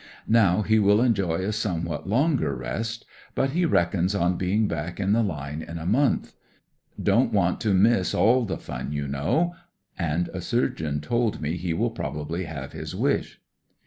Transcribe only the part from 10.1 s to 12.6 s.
a surgeon told me he wiU probably